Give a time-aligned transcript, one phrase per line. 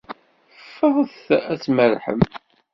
[0.67, 2.19] Ffɣet ad tmerrḥem!